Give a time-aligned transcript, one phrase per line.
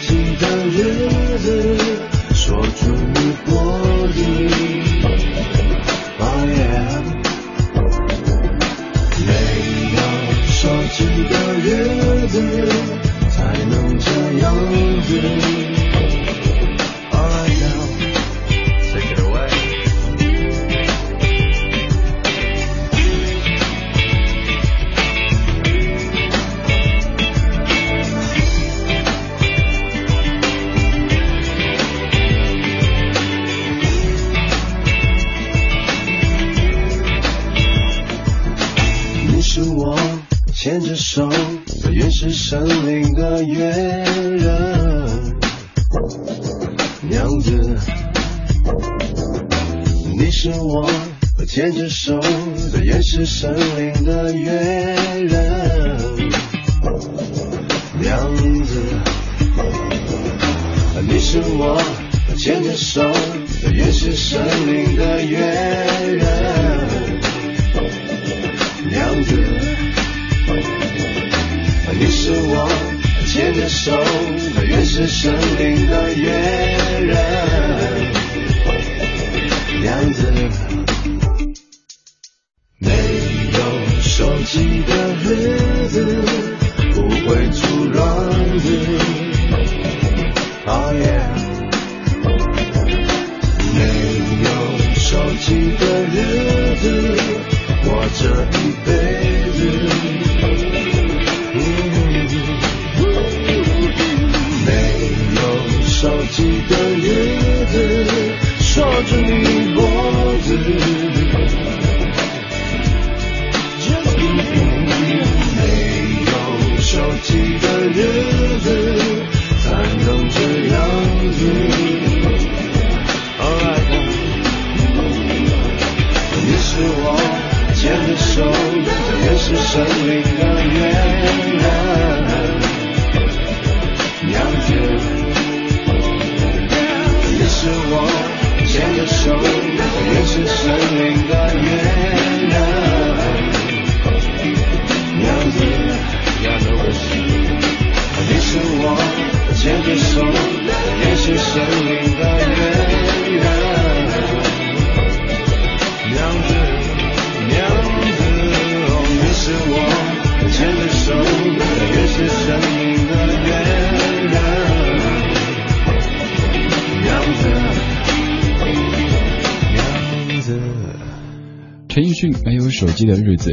[0.00, 0.55] 记得。》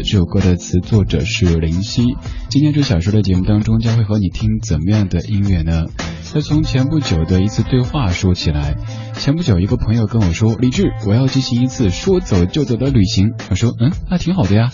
[0.04, 2.16] 这首歌的词作者是林夕。
[2.50, 5.86] 今天这小时的节目当中，将会和你听怎么样的音乐呢？
[6.34, 8.76] 要从前不久的一次对话说起来。
[9.16, 14.72] 前不久，一个朋友跟我说：“李志，我要进行一次说走就走的旅行。”我说：“嗯，那挺好的呀。”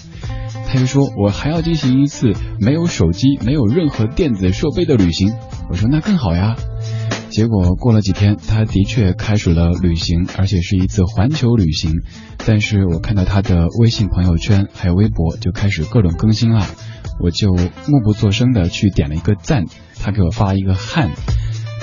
[0.72, 5.34] 他又说：“我还要进行一次没有手机、没有任何电子设备的旅行。”
[5.70, 6.56] 我说：“那更好呀。”
[7.30, 12.02] 结果过了几天，他的确开始了旅行，而且是一次环球旅行。
[12.46, 16.66] 但是我看到他的微信朋友圈还有微博就开始各种更新了。
[17.22, 19.66] 我就默不作声的去点了一个赞，
[20.00, 21.12] 他给我发了一个汗。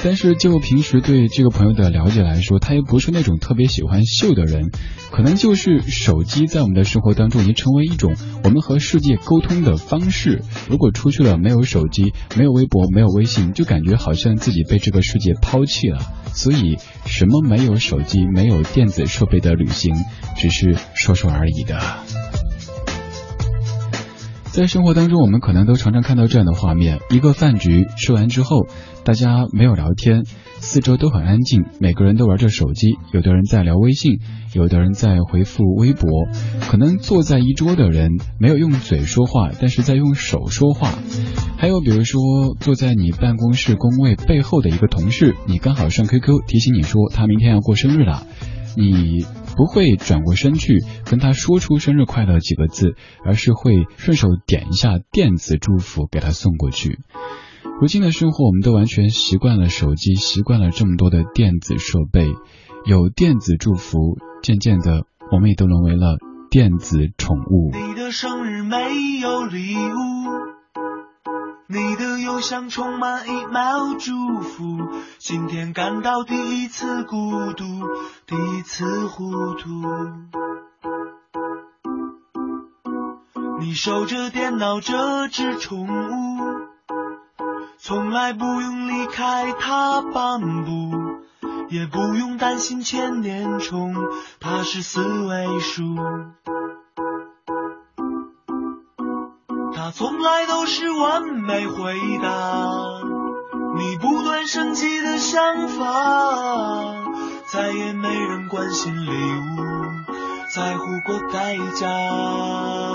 [0.07, 4.71] 但是就平时对这个朋友的了解来说，他又不是那种特别喜欢秀的人，
[5.11, 8.15] 可能就是手机在我们的生活当中已经成为一种
[8.45, 10.45] 我们和世界沟通的方式。
[10.71, 15.99] 如果出去了没有手机，没有微博，没有微信，就感觉好像自己被这个世界抛弃了。
[16.33, 19.93] 所以，什么没有手机、没有电子设备的旅行，
[20.37, 21.81] 只是说说而已的。
[24.57, 28.67] 在生活当中，我们可能都常常看到这样的画面：一个饭局吃完之后，
[29.05, 30.23] 大家没有聊天，
[30.61, 34.19] 四周都很安静，每个人都玩着手机，有的人在聊微信，
[34.55, 36.09] 有的人在回复微博。
[36.71, 40.89] 可能坐在一桌的人没有用嘴说话，但是在用手说话。
[41.59, 42.23] 还有比如说，
[42.59, 48.23] 坐在你办公室工位背后的一个同事，你刚好上 QQ 提醒你说他明天要过生日了，
[48.75, 49.27] 你。
[49.57, 52.95] 不会转过身去跟他说出生日快乐几个字，
[53.25, 56.99] 而是会顺手点一下电子祝福给他送过去。
[57.81, 62.27] 如今的生活，我们都完全习惯了手机，习惯了这么多的电子设备，
[62.85, 66.17] 有电子祝福，渐渐的，我们也都沦为了
[66.51, 67.71] 电子宠物。
[67.73, 68.77] 你的生日没
[69.21, 70.16] 有礼物。
[71.77, 74.79] 你的邮箱充满 email 祝福，
[75.19, 77.65] 今天感到第一次孤独，
[78.27, 79.69] 第一次糊涂。
[83.61, 86.41] 你守着电脑这只宠物，
[87.77, 90.93] 从来不用离开它半步，
[91.69, 93.95] 也不用担心千年虫，
[94.41, 95.95] 它是四位数。
[99.99, 102.69] 从来都是完美回答，
[103.79, 105.87] 你不断升级的想法，
[107.47, 109.15] 再也没人关心礼物，
[110.55, 112.86] 在乎过代价。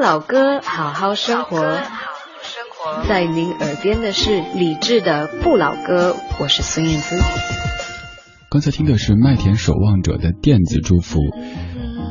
[0.00, 1.78] 老歌，好好生活。
[3.06, 7.18] 在您耳边的是理智的不老歌，我是孙燕姿。
[8.48, 11.20] 刚才听的是麦田守望者的电子祝福。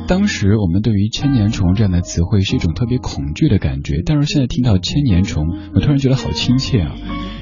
[0.06, 6.94] 当时我们对于千年虫这样的词汇是一种特别恐惧的感觉，但是现在听到千年虫，我突然觉得好亲切啊。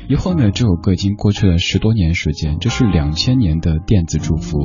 [0.09, 4.59] 以后呢，这首歌已经过去了十多年时间，这是两千年的电子祝福。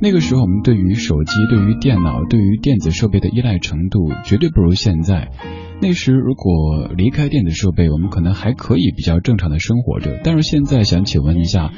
[0.00, 5.28] 那个时候，我们对于手机、对于电脑、对于电子设备的依赖程度绝对不如现在。
[5.82, 10.18] 那时如果离开电子设备，我们可能还可以比较正常的生活着。
[10.24, 11.72] 但是现在想请问一下，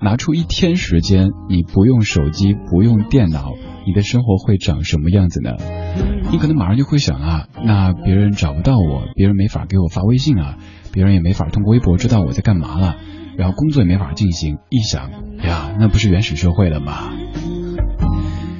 [0.00, 3.54] 拿出一天时间，你不用手机，不用电脑，
[3.86, 5.56] 你的生活会长什么样子呢？
[6.30, 10.56] 你可能马上就会想啊，那别人找不到我，别人没法给我发微信啊，
[10.92, 12.96] 别人也没法通过微博知道我在干嘛了，
[13.36, 14.58] 然后工作也没法进行。
[14.68, 15.10] 一想
[15.42, 17.10] 呀，那不是原始社会了吗？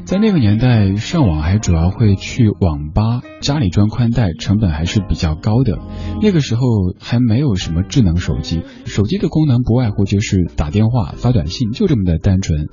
[0.09, 5.79] 在那个年代，上网还主要会去网吧，家里装宽带成本还是比较高的。
[6.23, 6.63] 那个时候
[6.99, 12.69] 还没有什么智能手机，手机的功能不外乎就是打电话、发短信，就这么的单纯。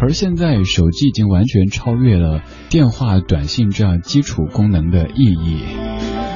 [0.00, 5.60] 可是现在，手机已经完全超越了电话、短信这样基础功能的意义。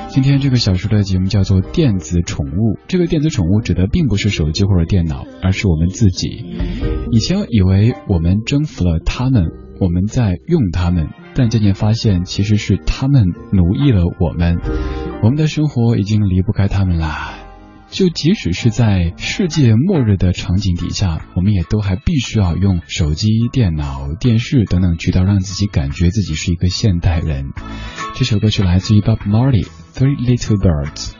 [0.07, 6.29] 今天这个小时的节目叫做《电子宠物》，这个电子宠物指的并不是手机或者电脑，而是我们自己。
[7.11, 9.64] 以前以为我们征服了他们。
[9.81, 14.59] 我们在用他们，但渐渐发现其实是他们奴役了我们。
[15.23, 17.35] 我们的生活已经离不开他们啦。
[17.91, 27.53] 就即使是在世界末日的场景底下，我们也都还必须要用手机、电脑、电视等等渠道让自己感觉自己是一个现代人。
[28.15, 29.65] 这首歌曲来自于 Bob Marley，
[29.95, 31.13] 《Three Little Birds》。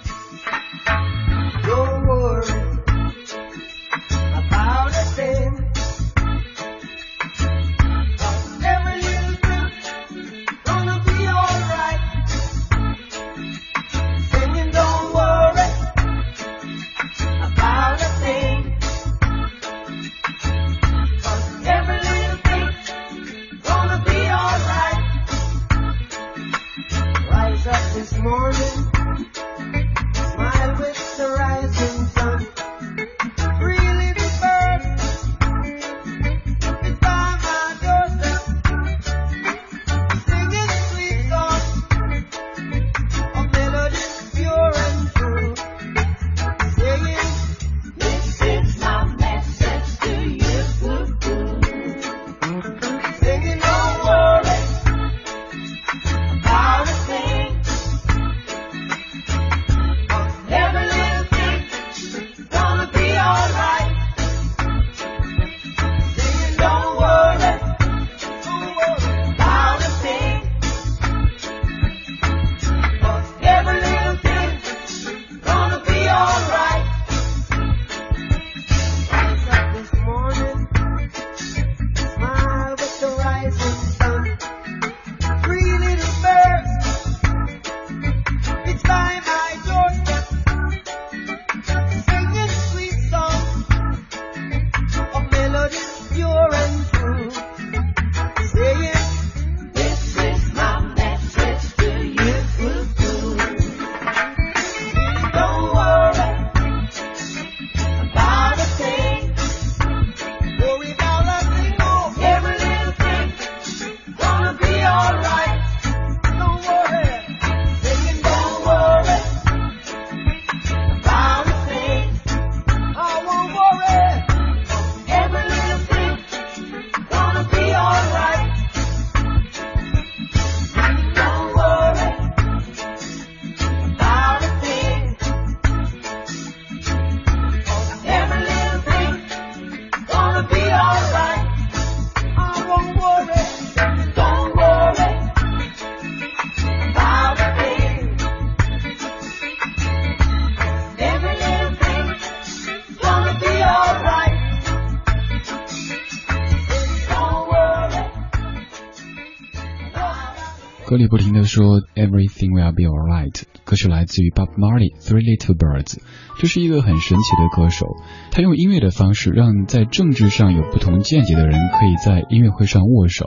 [161.55, 165.99] 说 Everything will be alright，歌是来自于 Bob Marley Three Little Birds，
[166.41, 167.87] 这是一个很神奇的歌手，
[168.33, 173.27] 他用音乐的方式让在政治上有不同见解的人可以在音乐会上握手，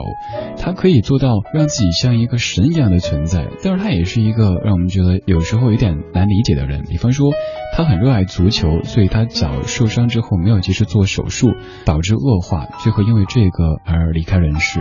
[0.58, 7.30] 他可以做到让自己像一个神一样的存在，但是他也是一个让我们觉得有时候有点难理解的人，比方说
[7.74, 11.48] 他很热爱足球，所以他脚受伤之后没有及时做手术，
[11.86, 14.80] 导致恶化，最后因为这个而离开人世。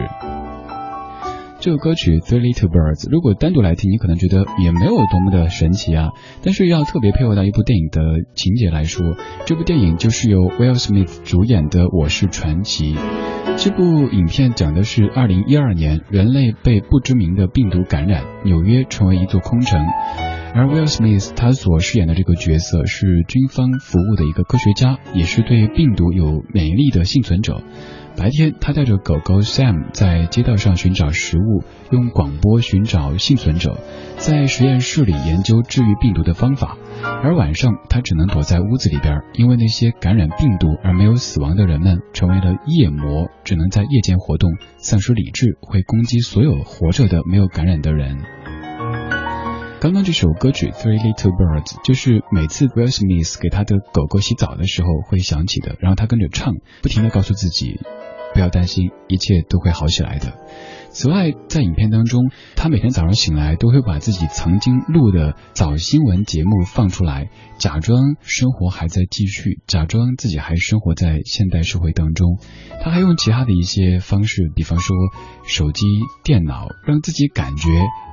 [1.59, 6.09] 这个歌曲《Three Little Birds》，如果单独来听，你可能觉得也没有多么的神奇啊。
[6.43, 8.01] 但是要特别配合到一部电影的
[8.35, 12.95] 情节来说，这部电影就是由 Will Smith 主演的《我是传奇》。
[13.57, 19.83] 这部影片讲的是二零一二年，人类被不知名的病毒感染，纽约成为一座空城。
[20.53, 27.61] 而 Will Smith 他所饰演的这个角色是军方服务的一个科学家，也是对病毒有免疫力的幸存者。
[28.17, 33.77] 白天，他带着狗狗 Sam 在街道上寻找食物，用广播寻找幸存者，
[34.17, 36.77] 在实验室里研究治愈病毒的方法。
[37.03, 48.17] 而晚上，他只能躲在屋子里边，因为那些感染病毒而没有死亡的人们成为了夜魔，只能在夜间活动，丧失理智，会攻击所有活着的没有感染的人。
[49.79, 57.79] 刚刚这首歌曲《Three Little Birds》就是每次 Will Smith 给他的狗狗洗澡的时候会响起的，然后他跟着唱，不停的告诉自己。
[58.33, 60.33] 不要担心，一切都会好起来的。
[60.89, 72.39] 此外，在影片当中，他每天早上醒来都会把自己曾经录的早新闻节目放出来，假装生活还在继续，假装自己还生活在现代社会当中。
[72.83, 74.95] 他还用其他的一些方式，比方说
[75.47, 75.85] 手机、
[76.23, 77.69] 电脑，让自己感觉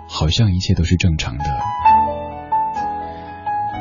[0.09, 1.45] 好像一切都是正常的。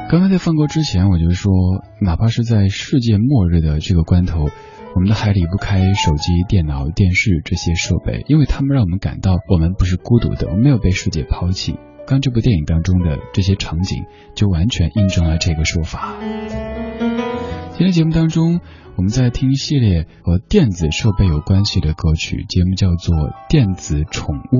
[0.09, 1.51] 刚刚在放歌之前，我就说，
[1.99, 4.47] 哪怕是在世界末日的这个关头。
[4.95, 11.79] 我们都还离不开手机、电脑、电视这些设备，因为他们让我们感到我们不是孤独的，我们没有被世界抛弃。
[12.05, 14.03] 刚这部电影当中的这些场景，
[14.35, 16.13] 就完全印证了这个说法。
[16.99, 18.59] 今天节目当中，
[18.95, 23.15] 我们在听一系列和电子设备有关系的歌曲，节目叫做
[23.49, 24.57] 《电子宠物》。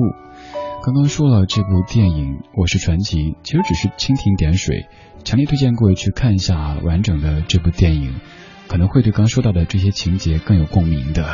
[0.84, 4.86] 刚刚说了这部电影《我是传奇》，其实只是蜻蜓点水，
[5.24, 8.20] 强烈推荐各位去看一下完整的这部电影。
[8.68, 11.24] 可能会对刚说到的这些情节更有共鸣的。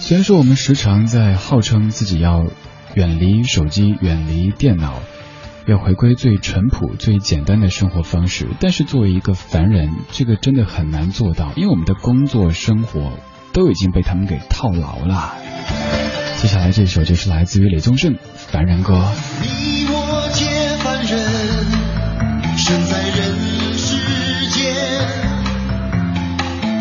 [0.00, 2.46] 虽然说我们时常在号称自己要
[2.96, 4.98] 远离手机、远离电脑，
[5.68, 13.12] 要回归最淳朴、最简单的生活方式，但是作为一个凡人，这个真的很难做到，因为我们的工作、生活
[13.52, 15.36] 都已经被他们给套牢了。
[16.40, 18.94] 接下来这首就是来自于李宗盛《凡人歌》。
[19.42, 20.46] 你我皆
[20.84, 23.76] 凡人，生在人。
[23.76, 23.96] 世
[24.50, 24.74] 间，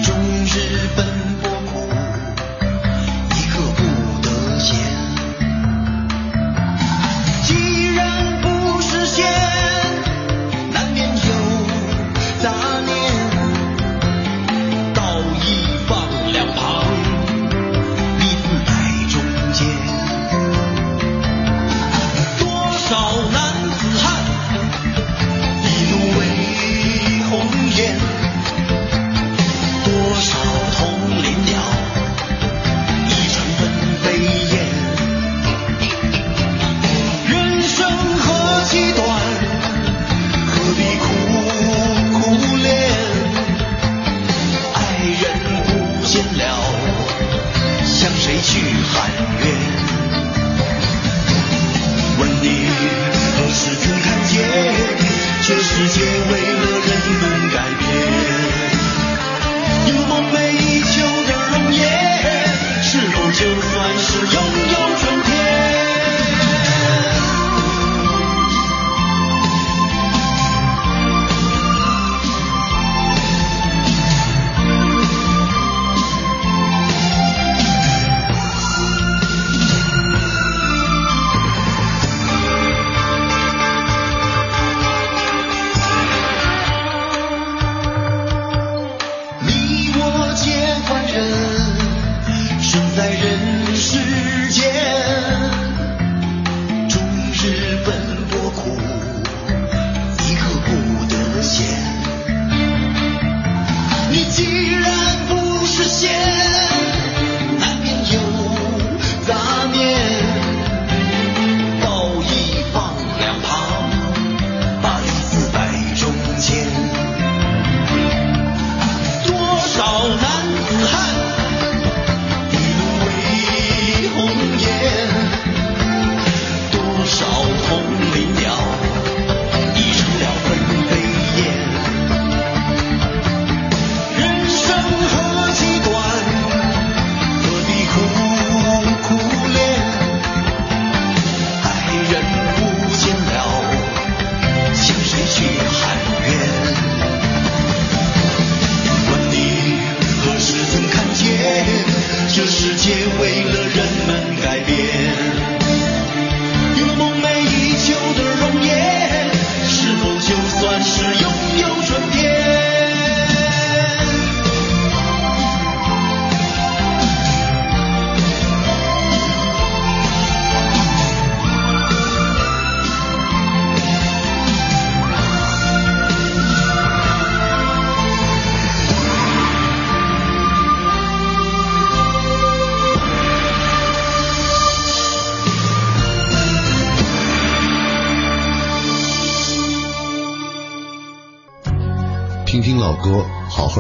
[0.04, 1.06] 终日奔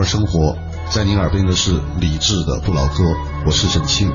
[0.07, 0.57] 生活。
[0.89, 3.03] 在您耳边的是理智的不老歌，
[3.45, 4.09] 我是沈庆。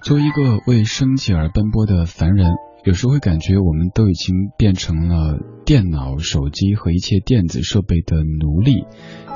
[0.00, 2.52] 作为一个为生计而奔波的凡人。
[2.84, 8.84] 有时候会感觉我们都已经变成了电脑、手机和一切电子设备的奴隶。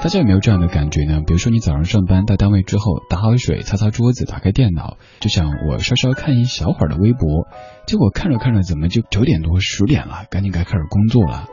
[0.03, 1.23] 大家有没有这样的感觉呢？
[1.27, 7.49] 比如说你早上上班到单位之后，打好水、擦擦桌子、打开电脑，就想我稍稍看一小会儿的微博，
[7.87, 11.49] 结果看着看着怎么就九点多、十点了，赶紧该开始工作了。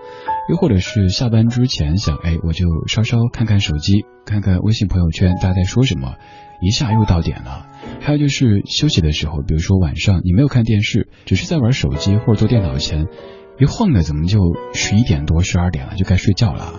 [0.50, 6.16] 又或者是下班之前想，哎，我就稍稍看看手机，看看微信朋友圈，大家在说什么。
[6.62, 7.68] 一下又到点了，
[8.00, 13.08] 还有就是休息的时候，比如说晚上你没有看电视，只是在玩手机或者坐电脑前，
[13.58, 14.40] 一晃的怎么就
[14.74, 16.74] 十一点多、十二点了，就该睡觉了。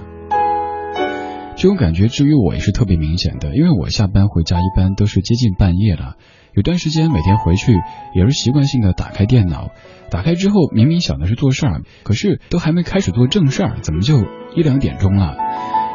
[1.56, 6.16] 这种感觉至于我也是特别明显的，因为我下班回家一般都是接近半夜了，
[6.52, 7.72] 有段时间每天回去
[8.14, 9.70] 也是习惯性的打开电脑，
[10.10, 14.18] 打开之后明明想的是做事儿，可是都还没开始做正事儿，怎么就
[14.54, 15.34] 一两点钟了？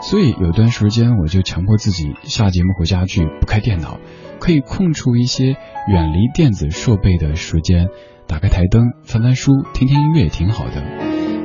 [0.02, 4.00] 所以有段时间，我就强迫自己下节目回家去不开电脑，
[4.40, 7.90] 可以空出一些远离电子设备的时间，
[8.32, 10.82] 打开台灯，翻翻书，听听音乐也挺好的。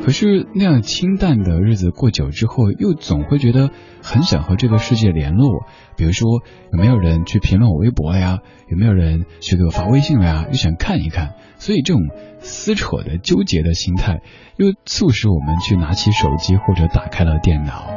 [0.04, 3.70] 可是那样清淡的日子过久之后，又总会觉得
[4.04, 5.64] 很想和这个世界联络。
[5.96, 6.28] 比如说，
[6.72, 8.38] 有没有人去评论我微博了呀？
[8.68, 10.44] 有没有人去给我发微信了呀？
[10.46, 11.34] 又想看一看。
[11.56, 12.02] 所以这种
[12.38, 14.20] 撕扯的纠结的心态，
[14.56, 17.90] 又促使我们去拿起手机或者打开了电脑。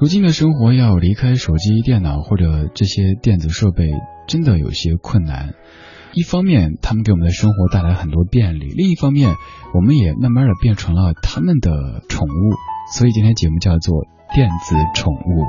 [0.00, 3.92] 如今的生活要离开手机、电脑或者这些电子设备，
[4.26, 5.54] 真的有些困难。
[6.12, 9.34] 一方面，他们给我们的生活带来很多便利；另一方面，
[9.74, 12.54] 我们也慢慢的变成了他们的宠物。
[12.92, 15.44] 所以今天节目叫做电子宠物。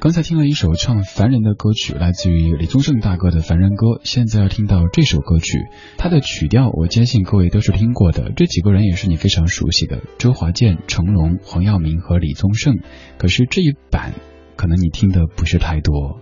[0.00, 3.86] 刚才听了一首唱凡人的歌曲，来自于李宗盛大哥的《凡人歌》。
[4.02, 5.58] 现在要听到这首歌曲，
[5.96, 8.32] 它的曲调我坚信各位都是听过的。
[8.34, 12.80] 这几个人也是你非常熟悉的：周华健、成龙、黄耀明和李宗盛。
[13.16, 14.14] 可是这一版，
[14.56, 16.18] 可能你听的不是太多。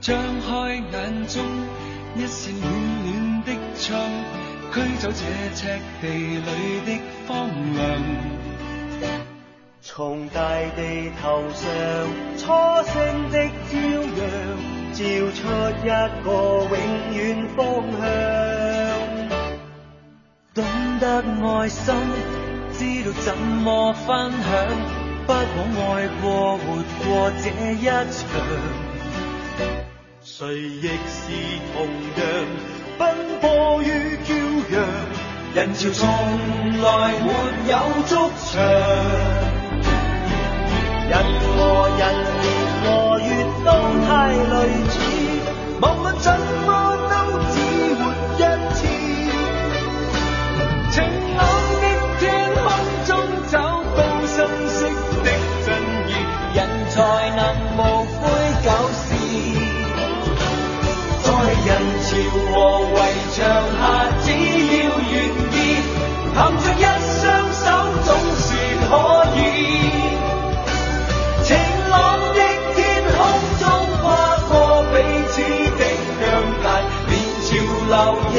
[0.00, 0.61] 张开
[4.74, 5.20] 驱走这
[5.54, 5.66] 赤
[6.00, 6.88] 地里的
[7.28, 7.30] 荒
[7.74, 7.80] 凉。
[9.82, 10.40] 从大
[10.74, 11.60] 地头上
[12.38, 12.42] 初
[12.90, 13.36] 升的
[13.68, 13.70] 朝
[14.16, 14.20] 阳，
[14.94, 14.98] 照
[15.36, 15.40] 出
[15.82, 15.84] 一
[16.24, 16.26] 个
[16.70, 16.74] 永
[17.12, 17.20] 远
[17.54, 17.60] 方
[18.00, 18.02] 向。
[20.54, 20.64] 懂
[21.00, 21.04] 得
[21.44, 21.94] 爱心，
[22.72, 24.42] 知道怎么分享，
[25.26, 25.36] 不枉
[25.76, 26.64] 爱过活
[27.04, 28.20] 过这一场。
[30.22, 31.20] 谁亦是
[31.74, 31.76] 同
[32.16, 32.22] 样
[32.98, 34.30] 奔波于骄
[34.72, 34.74] 阳，
[35.54, 36.08] 人潮从
[36.82, 37.28] 来没
[37.70, 37.76] 有
[38.06, 38.50] 足长。
[41.08, 41.12] 人
[41.56, 41.58] 和
[41.98, 42.00] 人
[42.40, 42.44] 年
[42.82, 42.84] 和
[43.18, 43.26] 月
[43.64, 43.68] 都
[44.06, 44.54] 太类
[44.88, 44.92] 似，
[45.80, 46.26] 无论怎
[46.66, 46.68] 么
[47.10, 47.12] 都
[62.12, 62.18] 潮
[62.52, 62.96] 和围
[63.32, 63.40] 墙
[63.80, 63.82] 下，
[64.22, 65.14] 只要愿
[65.50, 65.56] 意，
[66.34, 66.84] 凭着一
[67.18, 67.64] 双手，
[68.04, 68.44] 总是
[68.86, 68.90] 可
[69.34, 69.40] 以。
[71.42, 71.48] 晴
[71.88, 71.96] 朗
[72.34, 72.38] 的
[72.76, 72.78] 天
[73.16, 73.18] 空
[73.58, 73.64] 中，
[74.02, 74.04] 跨
[74.50, 74.52] 过
[74.92, 74.94] 彼
[75.28, 75.34] 此
[75.78, 75.80] 的
[76.20, 76.22] 疆
[76.60, 76.64] 界，
[77.08, 77.48] 面潮
[77.88, 77.96] 流
[78.34, 78.36] 亦。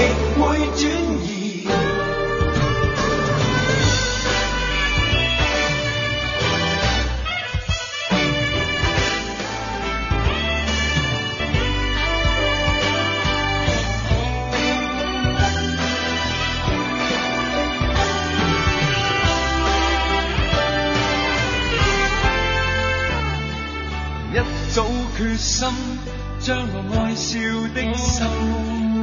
[26.44, 27.40] 将我爱笑
[27.74, 28.28] 的心。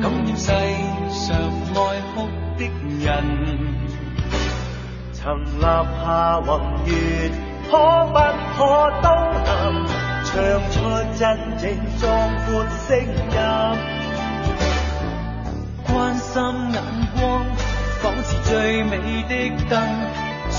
[0.02, 0.44] 感染世
[1.10, 1.26] 上
[1.74, 1.78] 爱
[2.12, 2.60] 哭的
[3.02, 3.08] 人，
[5.14, 5.18] 曾
[5.58, 6.50] 立下宏
[6.84, 7.32] 愿，
[7.70, 7.72] 可
[8.08, 8.14] 不
[8.56, 8.60] 可
[9.00, 9.08] 都
[9.46, 9.48] 能
[10.22, 10.30] 唱
[10.70, 10.76] 出
[11.18, 11.20] 真
[11.56, 11.64] 正
[11.98, 12.04] 壮
[12.44, 12.46] 阔
[12.86, 13.36] 声音？
[15.86, 16.28] 关心
[16.74, 16.78] 眼
[17.18, 17.22] 光，
[18.02, 18.92] 仿似最美
[19.30, 19.32] 的
[19.70, 19.80] 灯，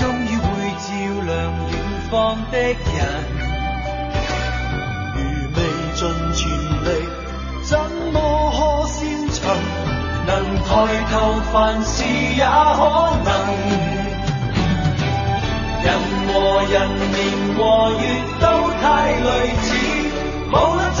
[0.24, 0.88] 于会照
[1.26, 1.30] 亮
[1.70, 1.72] 远
[2.10, 3.41] 方的人。
[6.34, 6.88] 全力，
[7.62, 7.78] 怎
[8.12, 8.18] 么
[8.50, 9.00] 可先？
[10.24, 10.30] 能
[10.62, 10.70] 抬
[11.10, 11.12] 头，
[11.52, 12.80] 凡事也可
[13.24, 13.28] 能。
[15.82, 15.86] 人
[16.28, 16.32] 和
[16.70, 16.74] 人，
[17.10, 17.18] 年
[17.56, 17.60] 和
[18.00, 18.02] 月
[18.40, 18.44] 都
[18.80, 18.82] 太
[19.18, 19.28] 类
[19.62, 19.66] 似，
[20.48, 21.00] 无论怎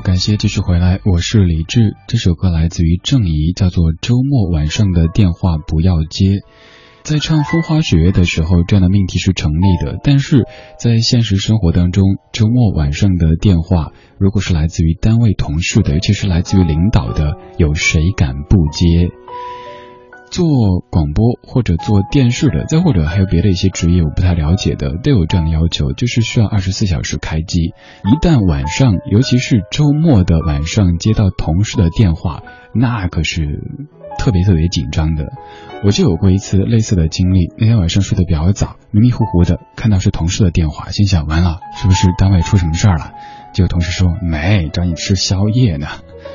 [0.00, 1.94] 感谢继续回来，我是李志。
[2.08, 6.36] 这首歌来自于郑怡，叫做《周末晚上的电话不要接》。
[7.02, 10.44] 在唱《风花雪月》的时候，这样的命题是成立的，但是
[10.78, 19.10] 在现实生活当中，周末晚上的电话，如果是来自于单位同事的，尤其是来自于领导的，有谁敢不接？
[20.30, 20.46] 做
[20.90, 27.74] 广播或者做电视的，再或者还有别的一些职业，我不太了解的，都有这样的要求，就是需要二十四小时开机。
[28.04, 33.60] 一旦晚上，尤其是周末的晚上，接到同事的电话，那可是
[34.18, 35.32] 特别特别紧张的。
[35.82, 43.12] 我就有过一次类似的经历，那天晚上睡得比较早，迷迷糊糊的看到是同事的电话，心想完了，是不是单位出什么事儿了？
[43.52, 45.88] 结果同事说没，找你吃宵夜呢，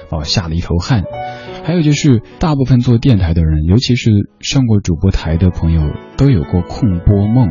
[0.09, 1.03] 哦吓了一头汗。
[1.63, 5.81] 还有就是，大部分做电台的人，尤其是上过主播台的朋友，
[6.15, 7.49] 都有过控播梦。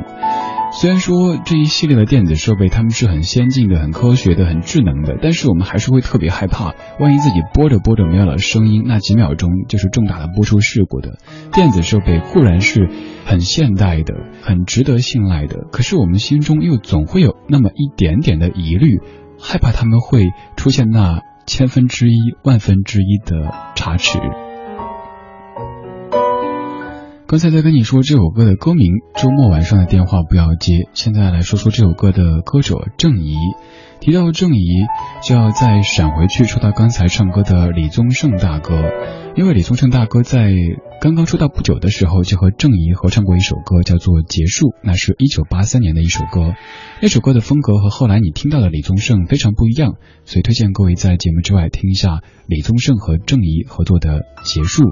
[0.71, 11.19] 虽然说这一系列的电子设备它们是很先进的、很科学的、很智能的，但是我们还是会特别害怕，万一自己播着播着没有了声音，那几秒钟就是重大的播出事故的。
[11.53, 12.89] 电子设备固然是
[13.25, 19.01] 很现代的、很值得信赖的，可是我们心中又总会有那么一点点的疑虑，
[19.41, 20.25] 害怕他们会
[20.57, 24.19] 出现那千分之一、万分之一的差池。
[27.27, 30.89] 刚才在跟你说这首歌的歌名，周末晚上的电话不要接。
[30.93, 33.35] 现在来说说这首歌的歌者郑怡。
[34.01, 34.69] 提到郑怡，
[35.23, 38.91] 就要再闪回去说到刚才唱歌的李宗盛大哥，
[39.35, 40.53] 因为李宗盛大哥在
[41.05, 46.55] 刚刚出道不久的时候，就和郑怡合唱过一首歌，叫做《结束》，那是一九八三年的一首歌。
[47.03, 54.85] 那首歌的风格和后来你听到的李宗盛非常不一样，所以推荐各位在节目之外听一下李宗盛和郑怡合作的《结束》。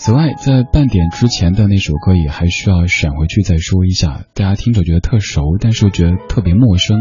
[0.00, 6.98] 此外，在半点之前的那首歌也还需要闪回去再说一下，大家听着觉得特熟，但是又觉得特别陌生。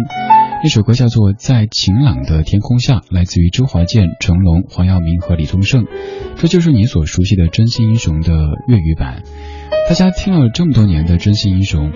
[0.62, 5.86] 那首歌叫做《在晴朗的天空下》，来自于周华健、成龙、黄耀明和李宗盛，
[6.36, 8.34] 这就是你所熟悉的《真心英雄》的
[8.68, 9.24] 粤语版。
[9.88, 11.92] 大家听了这么多年的《真心英雄》，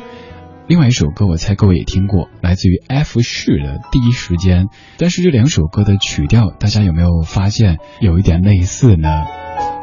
[0.68, 9.10] 另外一首歌我猜各位也听过，来自于 F 市的《第一时间》，但是这两首歌的曲调，大家有没有发现有一点类似呢？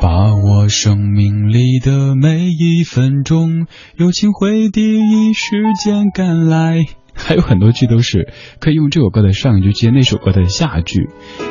[0.00, 3.66] 把握生命里的每一分钟，
[3.98, 6.86] 友情会第一时间赶来。
[7.14, 11.08] 还有很多句都是可以用这首歌的上一句接那首歌的下句。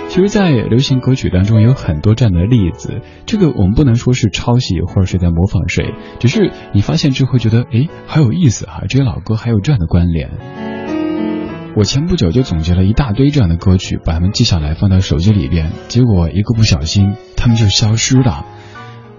[0.08, 3.02] 其实，在流行歌曲当中有很多这样的例子。
[3.26, 8.84] 这个我们不能说是抄袭或者是在模仿谁，只是你发现之后觉得，诶，好有意思哈！
[8.89, 10.30] 这些老歌还有这样的关联。
[11.76, 18.45] 我前不久就总结了一大堆这样的歌曲，把它们记下来放到手机里边，结果一个不小心，它们就消失了，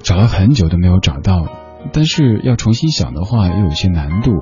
[0.02, 1.46] 找了很久都没有找到。
[1.92, 4.32] 但是要重新想的话，又有些难度。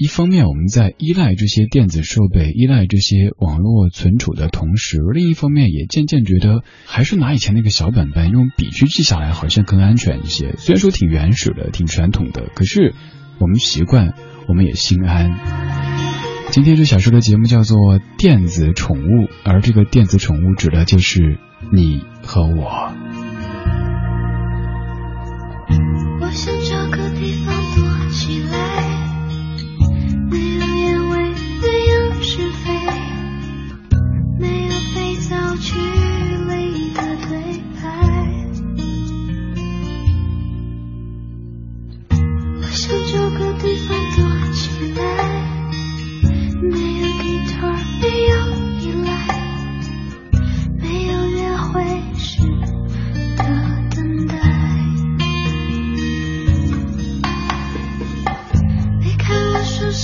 [0.00, 10.54] 一方面我们在依赖这些电子设备、依赖这些网络存储的同时，另一方面也渐渐觉得，还是拿以前那个小本本用笔去记下来，好像更安全一些。
[10.56, 12.94] 虽然说挺原始的、挺传统的，可是
[13.40, 14.14] 我们习惯，
[14.46, 15.36] 我们也心安。
[16.52, 19.02] 今天这小说的节目叫做《电子宠物》，
[19.42, 21.40] 而这个电子宠物指的就是
[21.72, 22.94] 你和我。
[26.20, 28.77] 我想找个地方躲起来，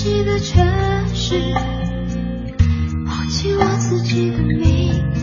[0.05, 1.41] 我熟悉的城市，
[3.07, 5.14] 忘记我自己的名，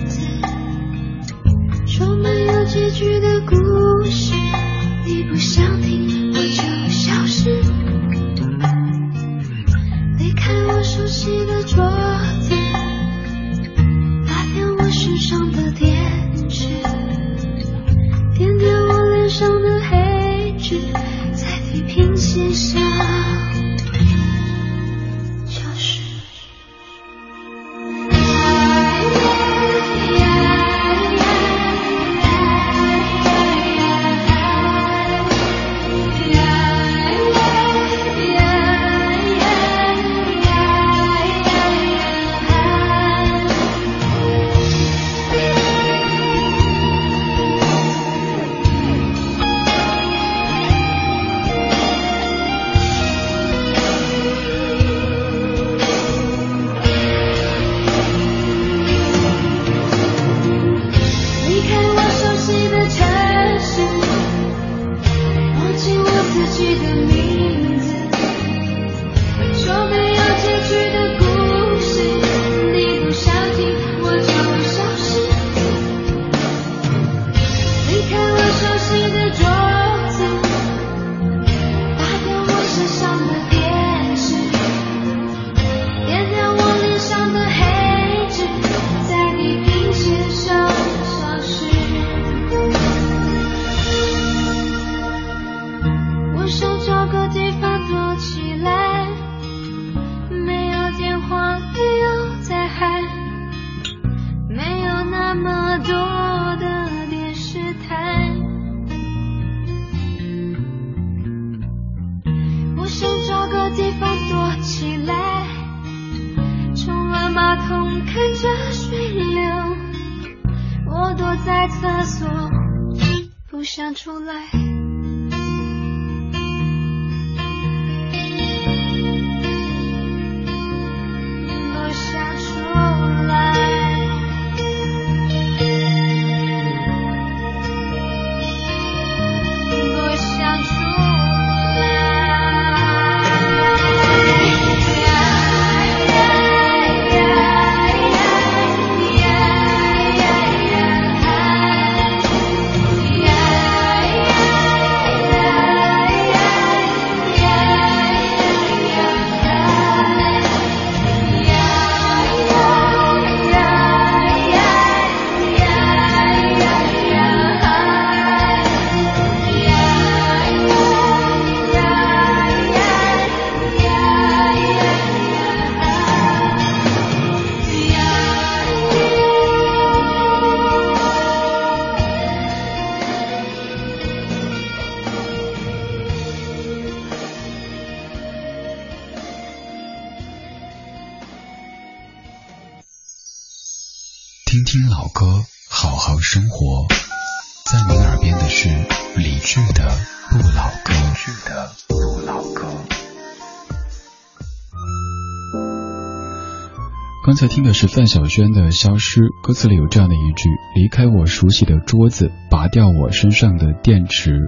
[207.26, 214.40] 刚才听的是范晓萱的《消失》，歌词里有这样的一句：“离开我熟悉的桌子，拔掉我身上的电池。”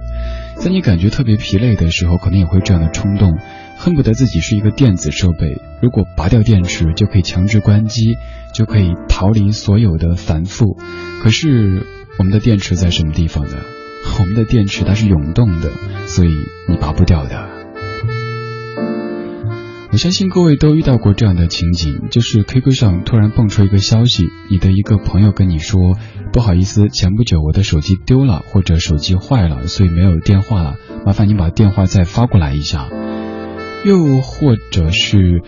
[0.56, 3.36] 在你感觉特别疲累的时候，可能也会这样的冲动，
[3.76, 8.16] 恨不得自己是一个电子设备，如果拔掉电池，就可以强制关机，
[8.54, 10.78] 就可以逃离所有的繁复。
[11.22, 11.86] 可是
[12.18, 13.56] 我们的电池在什么地方呢？
[14.20, 15.70] 我们的电池它是涌动的，
[16.06, 16.28] 所以
[16.68, 17.48] 你拔不掉的。
[19.90, 25.96] 我相信各位都遇到过这样的情景，就是 QQ 上突然蹦出一个消息，你的一个朋友跟你说，
[26.32, 32.88] 不好意思，前不久我的手机丢了，或者手机坏了，所以没有电话了，麻烦你把电话再发过来一下。
[33.84, 35.42] 又或者是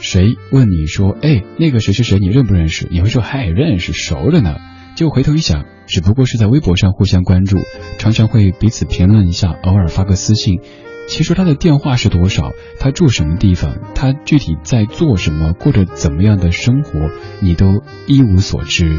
[0.00, 2.86] 谁问你说，哎，那个谁谁谁你认不认识？
[2.90, 4.56] 你会说，嗨，认识，熟着呢。
[4.94, 7.56] 结果回头一想，只不过是在微博上互相关注，
[7.98, 10.60] 常常会彼此评论一下，偶尔发个私信。
[11.08, 12.50] 其实他的电话是多少？
[12.78, 13.78] 他住什么地方？
[13.94, 15.54] 他具体在做什么？
[15.54, 17.08] 过着怎么样的生活？
[17.40, 18.98] 你都一无所知。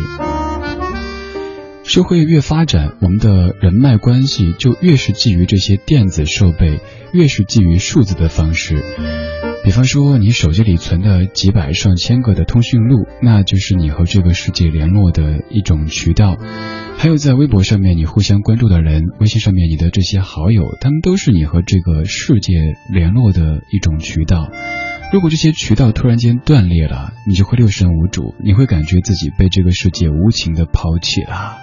[1.90, 6.80] 社会越发展，我们的人脉关系就越是基于这些电子设备，
[7.14, 8.84] 越是基于数字的方式。
[9.64, 16.38] 比方说，你手机里存的几百上千个的通讯录，那就是你和这个世界联络的一种渠道。
[16.96, 22.54] 还有在微博上面你互相关注的人，微信上面你的这些好友，他们都是你和这个世界
[22.94, 24.52] 联络的一种渠道。
[25.12, 31.58] 如果这些渠道突然间断裂了，你就会六神无主，你会感觉自己被这个世界无情的抛弃了。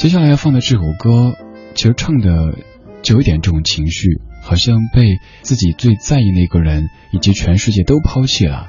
[0.00, 1.36] 接下来要放的这首歌，
[1.74, 2.54] 其实唱的
[3.02, 5.04] 就有点这种情绪，好像被
[5.42, 8.66] 自己最在意那个人以及全世界都抛弃了。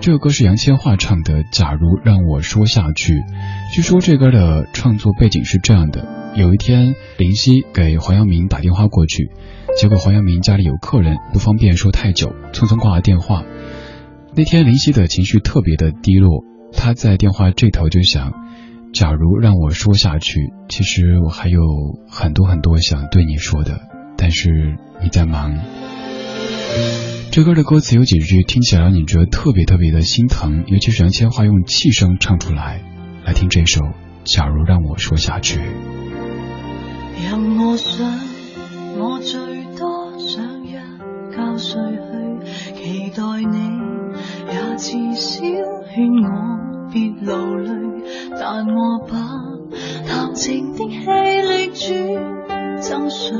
[0.00, 3.12] 这首歌是杨千嬅唱的《假如让我说下去》。
[3.72, 9.30] 据说这歌的创作背景是这样的：有一天，林夕给黄耀明打电话过去，
[9.80, 13.44] 结果黄耀明家里有客人，不方便说太久，匆匆挂了电话。
[14.34, 16.42] 那天林夕的情绪特别的低落，
[16.72, 18.32] 他在电话这头就想：
[18.92, 21.60] 假如让我说下去，其实我还有
[22.08, 23.80] 很多很多想对你说的，
[24.16, 25.56] 但是你在忙。
[27.30, 32.82] 这歌的歌词有几句听起来让你觉得特别特别的心疼，尤其是杨千嬅用气声唱出来。
[33.24, 33.80] 来听这首
[34.24, 35.60] 《假如让我说下去》。
[37.22, 38.06] 任我想，
[38.98, 39.36] 我最
[39.76, 40.72] 多想一
[41.30, 41.78] 觉睡
[42.72, 43.58] 去，期待你
[44.48, 47.70] 也至少劝我别流泪，
[48.38, 49.16] 但我把
[50.06, 50.88] 谈情的气
[51.48, 53.36] 力转赠谁？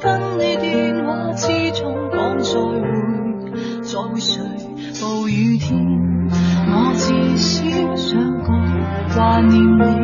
[0.00, 2.80] 跟你电话之中讲再会，
[3.82, 4.42] 再会谁？
[5.00, 5.78] 暴雨天，
[6.66, 7.62] 我至少
[7.96, 8.52] 想过
[9.14, 10.01] 挂念你，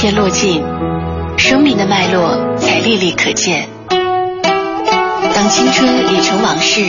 [0.00, 0.62] 片落尽，
[1.36, 3.68] 生命的脉络才历历可见。
[5.34, 6.80] 当青春已成往事，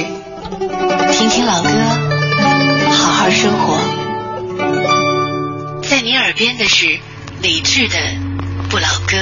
[1.12, 1.70] 听听老歌，
[2.91, 3.80] 好好生活。
[5.82, 6.99] 在你耳边的是
[7.41, 7.95] 理智的
[8.70, 9.18] 不老歌。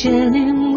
[0.00, 0.69] 千年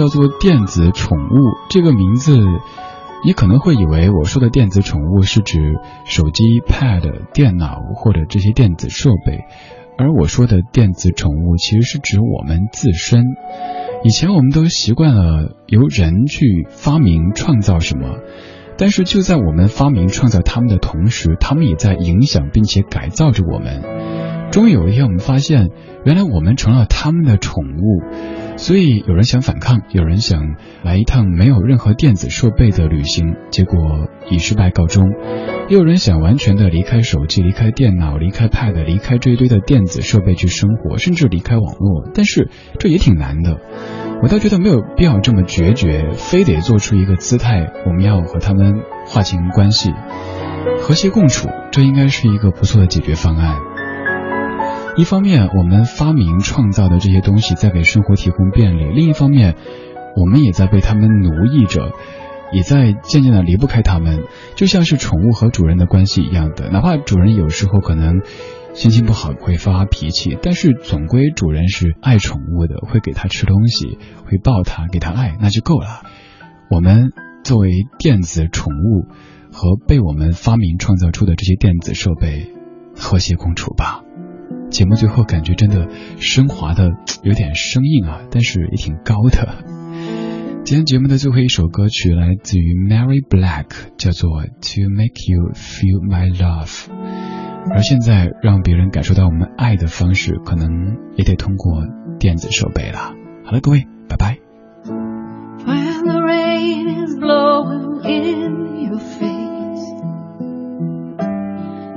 [0.00, 2.34] 叫做电子宠物，这个名字，
[3.22, 5.74] 你可能会以为我说的电子宠物是指
[6.06, 9.44] 手机、Pad、电脑或者这些电子设备，
[9.98, 13.24] 而我说的电子宠物其实是指我们自身。
[14.02, 18.20] 以前我们都习惯了由人去发明创造什么，
[18.78, 23.82] 但是就在我们发明创造他们的同时，他们也在影响并且改造着我们。
[24.50, 25.68] 终于有一天，我们发现，
[26.06, 28.02] 原来我们成了他们的宠物。
[28.60, 30.54] 所以有人想反抗，有人想
[30.84, 35.06] 来一趟没有任何电子设备的旅行，结果以失败告终；
[35.70, 42.10] 也有人想完全的离开手机、离开电脑、离开 Pad、离开这一堆的电子设备去生活，甚至离开网络。
[42.14, 43.56] 但是这也挺难的。
[44.22, 48.74] 我倒觉得没有必要这么决绝，非得做出一个姿态，我们要和他们
[49.06, 49.90] 划清关系，
[50.82, 53.56] 和谐共处，这应该是一个不错的解决方案。
[54.96, 59.54] 一方面，我们发明创造的这些东西在给生活提供便利；另一方面，
[60.16, 61.92] 我们也在被他们奴役着，
[62.52, 64.24] 也在渐渐的离不开他们，
[64.56, 66.70] 就像是宠物和主人的关系一样的。
[66.70, 68.20] 哪怕主人有时候可能
[68.74, 76.02] 心情不好，会发发脾气，但是总归主人是爱宠物的，会给它吃东西，会抱它，给它爱，那就够了。
[76.68, 77.10] 我们
[77.42, 79.06] 作为电子宠物
[79.52, 82.52] 和被我们发明创造出的这些电子设备
[82.94, 84.02] 和谐共处吧。
[84.70, 86.90] 节目最后感觉真的升华的
[87.22, 89.64] 有点生硬啊，但是也挺高的。
[90.64, 93.66] 今天节目的最后一首歌曲来自于 Mary Black，
[93.96, 96.86] 叫做 To Make You Feel My Love。
[97.72, 101.82] 而现在让别人感受到我们爱的方式，可能也得通过
[102.18, 103.12] 电子设备了。
[103.44, 104.38] 好了，各位，拜拜。
[105.66, 109.84] When the rain is blowing in your face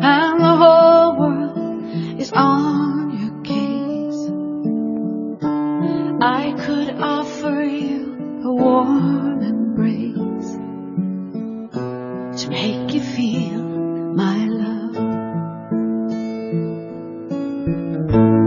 [0.02, 1.43] and the whole world
[2.24, 4.22] is on your case.
[6.22, 8.00] I could offer you
[8.46, 10.52] a warm embrace
[12.42, 13.64] to make you feel
[14.24, 14.96] my love.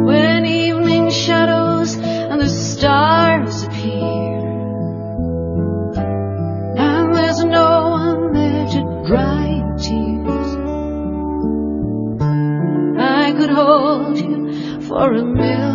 [0.07, 3.26] When evening shadows and the stars
[14.89, 15.66] for a million